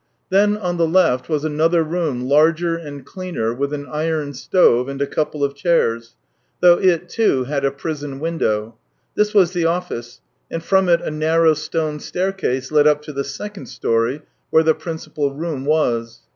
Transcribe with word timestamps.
Then 0.31 0.57
on 0.57 0.77
the 0.77 0.87
left 0.87 1.29
was 1.29 1.45
another 1.45 1.83
room, 1.83 2.23
larger 2.27 2.75
and 2.75 3.05
cleaner, 3.05 3.53
with 3.53 3.71
an 3.71 3.85
iron 3.87 4.33
stove 4.33 4.89
and 4.89 4.99
a 4.99 5.05
couple 5.05 5.43
of 5.43 5.53
chairs, 5.53 6.15
though 6.59 6.79
it, 6.79 7.07
too, 7.07 7.43
had 7.43 7.63
a 7.63 7.69
prison 7.69 8.19
window: 8.19 8.73
this 9.13 9.35
was 9.35 9.53
the 9.53 9.65
office, 9.65 10.19
and 10.49 10.63
from 10.63 10.89
it 10.89 11.01
a 11.03 11.11
narrow 11.11 11.53
stone 11.53 11.99
staircase 11.99 12.71
led 12.71 12.87
up 12.87 13.03
to 13.03 13.13
the 13.13 13.23
second 13.23 13.67
storey, 13.67 14.21
where 14.49 14.63
the 14.63 14.73
principal 14.73 15.35
room 15.35 15.65
was. 15.65 16.21